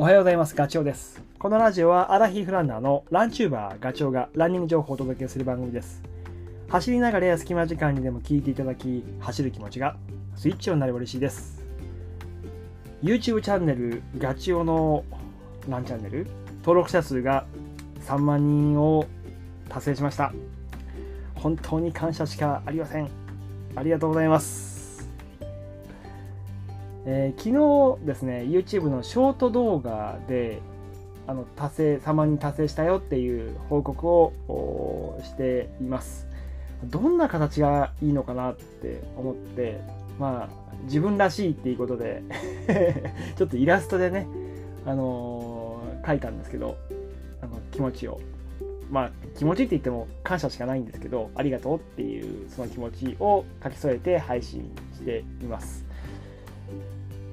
[0.00, 0.54] おはようございます。
[0.54, 1.20] ガチョウです。
[1.40, 6.04] このラジオはアラヒフランナーのランチューバーガチョウがランニング情報をお届けする番組です。
[6.68, 9.96] 走りながらや隙間時間にでも聞いていただき、走る気持ちが
[10.36, 11.66] スイッチオンになれば嬉しいです。
[13.02, 15.02] YouTube チャンネルガチオの
[15.68, 16.28] ランチャンネル
[16.60, 17.44] 登録者数が
[18.02, 19.04] 3万人を
[19.68, 20.32] 達成しました。
[21.34, 23.10] 本当に感謝しかありません。
[23.74, 24.67] ありがとうございます。
[27.10, 30.60] えー昨日ですね YouTube のショート動画で
[31.26, 36.26] あの達成3万人達成したよっていう報告をしています。
[36.84, 39.80] どんな形がいいのかなって思って
[40.18, 42.22] まあ自分らしいっていうことで
[43.36, 44.26] ちょっとイラストでね
[44.84, 46.76] あのー書いたんですけど
[47.40, 48.20] あの気持ちを。
[48.90, 55.87] まあ気持ちって言っても感謝しかないんですけどありがとうっていうその気持ちを書き添えて配信しています。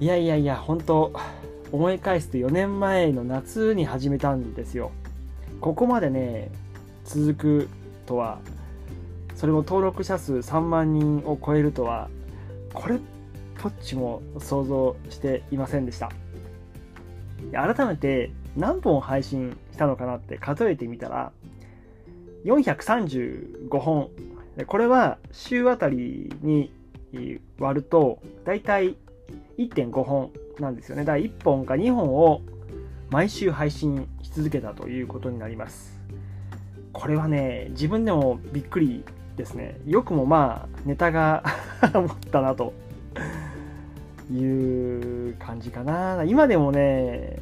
[0.00, 1.12] いやいやいや、本当
[1.70, 4.92] 思い返すと4年前の夏に始めたんですよ。
[5.60, 6.50] ここまでね、
[7.04, 7.68] 続く
[8.06, 8.38] とは、
[9.34, 12.08] それも登録者数3万人を超えるとは、
[12.72, 12.98] これっ
[13.58, 16.10] ぽっちも想像していませんでした。
[17.52, 21.30] 改めて何本配信したのかなって数えてみたら、
[22.46, 24.08] 435本。
[24.66, 26.72] これは週あたりに
[27.58, 28.96] 割ると、だいたい
[29.58, 31.04] 1.5本なんですよね。
[31.04, 32.40] だから1本か2本を
[33.10, 35.98] 毎週配信し続けたということになります。
[36.92, 39.04] これはね、自分でもびっくり
[39.36, 39.80] ですね。
[39.86, 41.44] よくもまあ、ネタが
[41.92, 42.72] 持ったなと
[44.32, 46.24] いう感じかな。
[46.24, 47.38] 今でもね、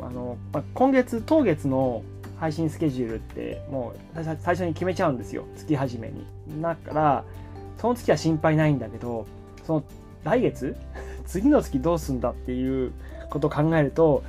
[0.00, 2.02] あのま今月、当月の
[2.38, 5.44] 配信スケジュールってもう最最初に決めちゃうんですよ。
[5.56, 6.24] 月始めに。
[6.62, 7.24] だから、
[7.78, 9.26] その月は心配ないんだけど、
[9.64, 9.84] その
[10.24, 10.76] 来月
[11.30, 12.92] 次の月どうすんだっていう
[13.30, 14.22] ことを考えると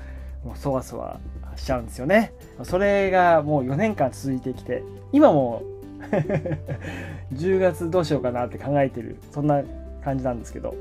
[0.45, 1.19] もうそわそわ
[1.55, 2.31] しちゃうんですよね。
[2.63, 5.64] それがもう4年間続いてきて今も
[7.33, 9.64] 10月どうしようかなって考えてるそんな
[10.03, 10.76] 感じなんですけど。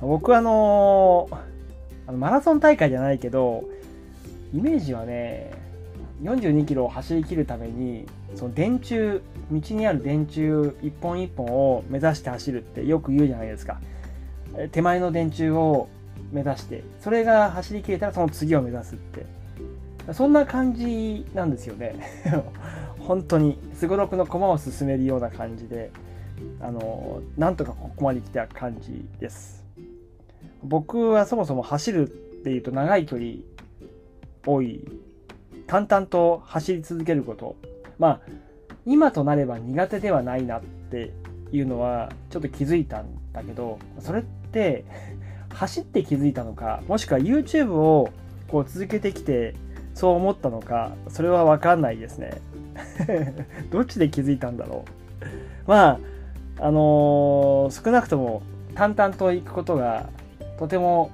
[0.00, 1.28] 僕はあの
[2.06, 3.64] あのマラソン大会じゃないけど
[4.54, 5.52] イメージはね
[6.22, 13.78] 42キロを走り切るためにその電柱道にある電柱一本一本を目指して走るってよく言うじゃないですか。
[14.68, 15.88] 手前の電柱を
[16.32, 19.40] 目指してそれが走り切れたらその次を目指すって。
[20.12, 21.94] そんな感じなんですよね。
[22.98, 25.90] 本当にすごろくの駒を進めるような感じで
[26.60, 29.64] あのなんとかここまで来た感じです。
[30.62, 32.10] 僕はそもそも走るっ
[32.42, 33.32] ていうと長い距離
[34.46, 34.80] 多い。
[35.66, 37.56] 淡々と走り続けること。
[37.98, 38.20] まあ
[38.86, 41.12] 今となれば苦手ではないなって
[41.52, 44.39] いうのはちょっと気づいたんだけどそれって
[45.50, 48.10] 走って気づいたのかもしくは YouTube を
[48.48, 49.54] こう続けてきて
[49.94, 52.40] そう思ったのかそれは分かんないですね。
[53.70, 54.84] どっちで気づいたんだろ
[55.66, 55.70] う。
[55.70, 55.98] ま
[56.58, 58.42] ああのー少なくとも
[58.74, 60.08] 淡々と行くことが
[60.58, 61.10] とても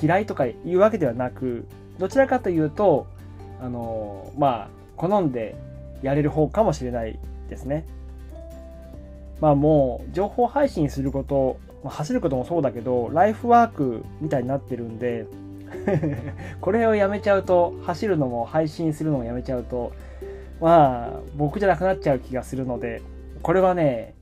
[0.00, 1.66] 嫌いとかいうわけではなく
[1.98, 3.06] どちらかというと
[3.60, 5.56] あのーまあ好んで
[6.02, 7.18] やれる方かもしれない
[7.48, 7.84] ですね。
[9.40, 15.26] まあもう情報配信すること、まあ走ることもそうだけど、ライフワークみたいになってるんで、
[16.60, 19.92] これをやめちゃうと、走るのも配信するのもやめちゃうと、
[20.60, 23.02] まあ僕じゃなくなっちゃう気がするので、
[23.42, 24.14] これはね、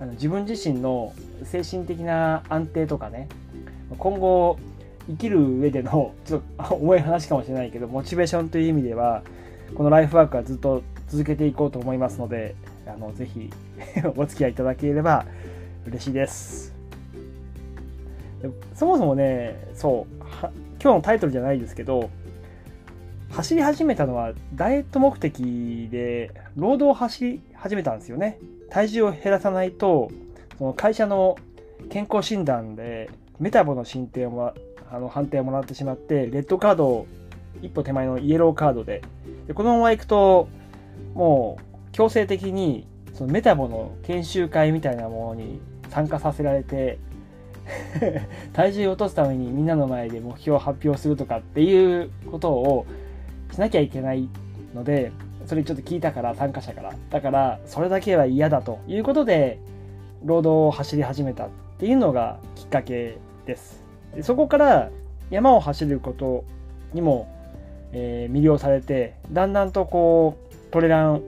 [0.00, 1.12] あの自分自身の
[1.44, 3.28] 精神的な安定とかね、
[3.98, 4.58] 今後
[5.06, 9.22] 生きる上での、ちょっと重い話かもしれないけど、モチベーションという意味では、
[9.74, 12.54] このライフワークはずっと続けていこうと思いますので、
[12.86, 13.50] あのぜひ
[14.16, 15.26] お付き合いいただければ
[15.86, 16.73] 嬉しいです。
[18.74, 20.24] そもそもね、そう、
[20.82, 22.10] 今日のタイトルじゃないですけど、
[23.30, 28.38] 走り始めたのはダイエット目的で、ロードを走り始めたんですよね。
[28.70, 30.10] 体重を減らさないと、
[30.58, 31.36] その会社の
[31.90, 33.10] 健康診断で
[33.40, 34.54] メタボの進展をもら
[34.90, 37.06] あの判定をもらってしまって、レッドカードを
[37.62, 39.02] 一歩手前のイエローカードで、
[39.48, 40.48] でこのまま行くと、
[41.14, 45.60] もう強制的にそのメタボの研修会みたいなものに
[45.90, 46.98] 参加させられて
[48.52, 52.86] 体重を落とすためにみんなの前で目標を発表するとかっていうことを
[53.52, 54.28] しなきゃいけない
[54.74, 55.12] ので
[55.46, 59.58] それちょっと聞いたから参加者からだからそれだけは嫌だということで
[60.24, 63.82] 労働を走り始めたっていうのがきっかけです。
[64.14, 64.90] でそこから
[65.30, 66.44] 山を走ること
[66.92, 67.28] にも、
[67.92, 71.22] えー魅了されてだんだんとこうトレラン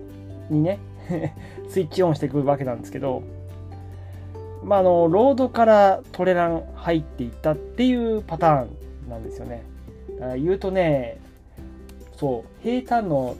[0.50, 0.78] にね
[1.68, 3.22] スイッチオンしていくわけなんですけど、
[4.66, 9.64] まあ、あのロードからトレラン入っていったっていうパターンなんですよね。
[10.38, 11.18] 言うとね
[12.16, 13.36] そう平坦の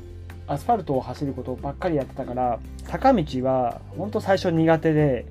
[0.47, 5.27] アスファルトを走ることばっかりやってたから坂道は本当最初苦手で、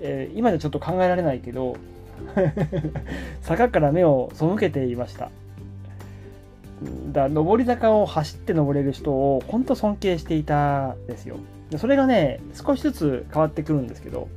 [0.00, 1.76] えー、今ではちょっと考えられないけど
[3.42, 5.30] 坂から目を背けていました。
[7.12, 11.36] だ上り坂を走って登れる人を本当尊敬していたですよ。
[11.76, 14.28] それがね少しずつ変わってくるんですけど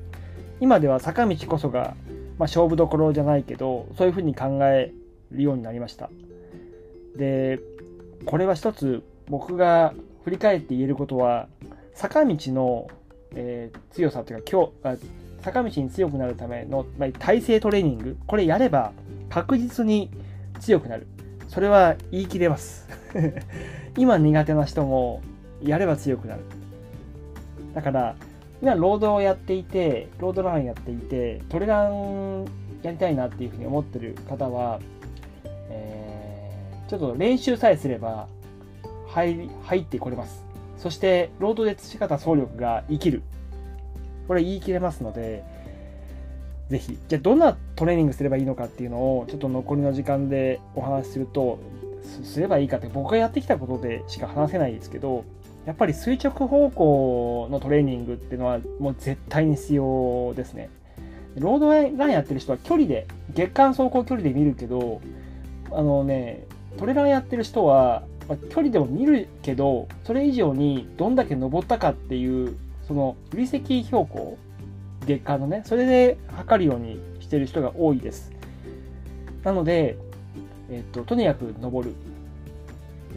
[0.60, 1.94] 今では坂道こそが、まあ、
[2.42, 4.92] 勝負どころじゃないけどそういうふうに考え
[5.32, 6.10] るようになりました。
[7.16, 7.60] で
[8.26, 9.94] これは一つ僕が
[10.24, 11.48] 振り返って言えることは
[11.94, 12.88] 坂道の、
[13.34, 15.00] えー、強さというか今日
[15.42, 18.92] 坂道に強くなるための、まあ、体勢トレーニングこれやれば
[19.30, 20.10] 確実に
[20.60, 21.08] 強くなる。
[21.48, 22.88] それは言い切れます。
[23.98, 25.22] 今苦手な人も
[25.62, 26.42] やれば強くなる。
[27.74, 28.16] だから
[28.62, 32.46] 今ロードをやっていてロードランやっていてトレラン
[32.82, 34.80] やりたいなっていうふうに思ってる方は、
[35.70, 38.28] えー、ちょっと練習さえすれば
[39.08, 40.46] 入入ってこれます。
[40.78, 43.22] そしてロードで培った走力が生きる。
[44.28, 45.44] これ言い切れますので
[46.70, 46.98] ぜひ。
[47.08, 51.60] じゃあどんなトレーニングすればいいのかっていうのをちょっと残りの時間でお話しすると
[52.24, 55.24] すればいいかって僕がやってきたことでしか話せないですけど
[55.68, 60.70] やっぱり垂直方向のトレーニングっていうのはもう絶対に必要ですね。
[61.36, 65.02] ロードランやってる人は距離で月間走行距離で見るけど
[65.72, 66.46] あのね
[66.78, 74.38] トレランやってる人は、まあ、距離でも見るけどそれ以上にどんだけ登ったかっていうその累積標高
[75.06, 78.32] 月間のねそれで測るようにしてる人が多いです
[79.44, 79.98] なので、
[80.72, 81.94] えっと、とにかく登る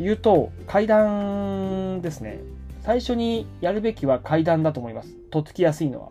[0.00, 2.40] 言うと階段ですね。
[2.82, 5.14] 最初にやるべきは階段だと思います。
[5.30, 6.08] とっつきやすいのは。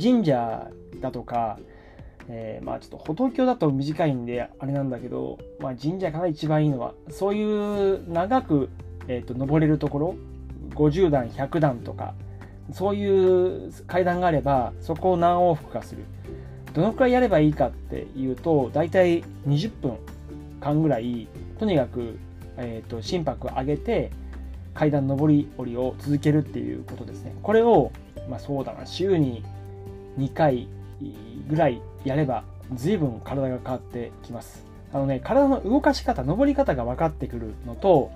[0.00, 0.68] 神社
[1.00, 1.58] だとか、
[2.28, 8.68] えー、まあちょっと歩道橋だと短いんであれなんだけど、まあ、神社かな一番いいのはそういう長く、
[9.08, 10.14] えーと登れるところ
[10.70, 12.14] 50段100段とか
[12.72, 16.04] そういう階段があればそこを何往復かする。
[16.72, 19.96] どのくらいやればいいかっていうと大体20分
[20.60, 21.26] 間ぐらい
[21.58, 22.18] とにかく、
[22.60, 24.10] えーと、心拍を上げて
[24.74, 27.34] 階段上り下りを続けるっていうことですね。
[27.42, 27.90] これを、
[28.28, 29.42] まあ、そうだな週に
[30.18, 30.68] 2回
[31.48, 34.64] ぐらいやれば随分体が変わってきます。
[34.92, 38.10] あのね体の動かし方登り方が分かってくるのと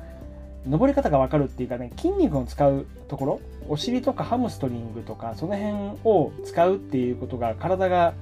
[0.67, 5.73] 登り方が分かるっていうかね筋肉を使うところお尻とかハムストリングとかその辺
[6.05, 8.15] を使うっていうことが体が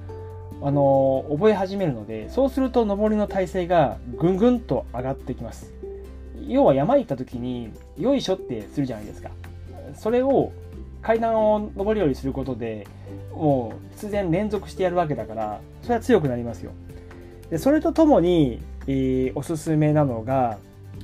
[0.61, 5.73] あの覚え始めるのでそうすると登りの体勢がぐんぐんと上がってきます。
[6.47, 9.31] 要は山行った時によいしょってするじゃないですか
[9.95, 10.51] それを
[11.01, 12.87] 階段を上り下りすることで
[13.33, 16.71] もう必然連続してやるわけだからそれは強くなりますよ
[17.49, 20.57] でそれとともに、えー、おすすめなのが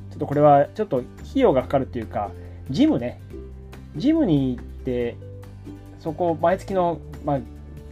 [0.10, 2.32] ちょっとこれはちょっと費用がかかるっていうか、
[2.70, 3.20] ジムね。
[3.96, 5.16] ジムに行って、
[6.00, 7.40] そこ、毎月の、まあ、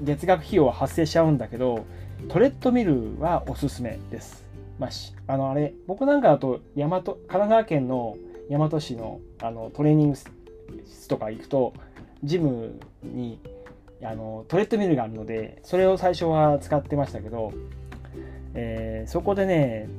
[0.02, 1.86] 月額費用は発生しちゃうんだけど、
[2.30, 4.47] トレッドミルはおすすめです。
[4.80, 4.90] まあ、
[5.34, 8.18] あの、あれ、僕なんかだと、大和、神奈川県の
[8.50, 11.74] 大和市のあのトレーニング室とか行くと、
[12.24, 13.40] ジムに
[14.04, 17.52] あのトレッドミルがあるので、それを最初は使ってましたけど、
[18.54, 19.90] えー、そこでね、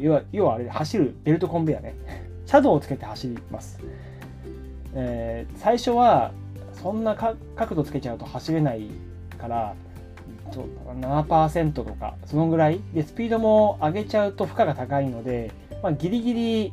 [0.00, 1.94] 要は要はあれ走るベルトコンベヤね。
[2.46, 3.80] シャドウをつけて走ります、
[4.94, 6.32] えー、最初は
[6.72, 8.88] そんな角度つけちゃうと走れない
[9.36, 9.74] から
[10.50, 12.80] 7%とかそのぐらい。
[12.94, 15.50] でスピードも上げちゃうと負荷が高いので、
[15.82, 16.72] まあ、ギリギリ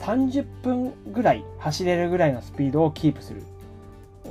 [0.00, 3.42] 30分ぐらい走れるぐらいのスピードをキープする。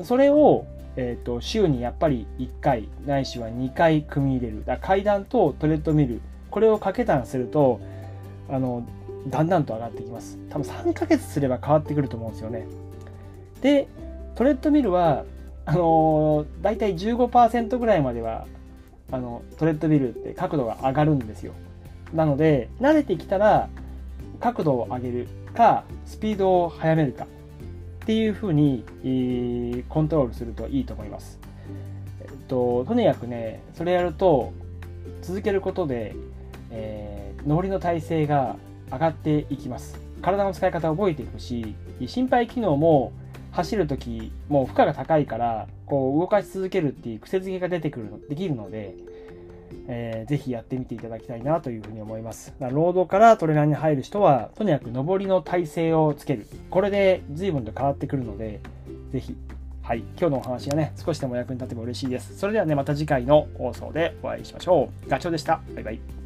[0.03, 4.65] それを、えーと、週にやっぱり1回ないしは2回組み入れる。
[4.65, 6.21] だ階段とトレッドミル。
[6.49, 7.79] これを掛け算すると
[8.49, 8.83] あの
[9.27, 10.37] だんだんと上がってきます。
[10.49, 12.65] 多分3ヶ月すれば変わってくると思うんですよね。
[13.61, 13.87] で
[14.35, 15.23] トレッドミルは
[15.71, 18.45] あの大体15%ぐらいまでは
[19.11, 21.53] あのトレッドミルって角度が上がるんですよ。
[22.13, 23.69] なので慣れてきたら
[24.39, 27.27] 角度を上げるかスピードを速めるかっ
[28.05, 28.83] ていうふうに、
[29.87, 31.39] コントロールするといいと思います、
[32.19, 34.51] えっと、とにかくねそれやると
[35.21, 36.15] 続けることで
[36.71, 38.55] えー、上りの体勢が
[38.91, 39.99] 上がっていきます。
[40.21, 41.73] 体の使い方を覚えていくし
[42.05, 43.11] 心肺機能も
[43.51, 48.95] 走る時もう負荷が高いからこう動かし続けるっていう癖づけが出てくるできるので、
[49.87, 58.61] えー、ぜひやってみていただきたいなというふうに思いますロードからトレーナーに入る人はとにかく上りの体勢をつけるこれで随分と変わってくるので
[59.11, 59.35] ぜひ
[59.83, 62.37] はい、今日のお話がね、少しでも役に立てば嬉しいです。
[62.37, 65.09] それではね、また次回の放送でお会いしましょう。
[65.09, 65.59] ガチョウでした。
[65.75, 66.20] バイバイ。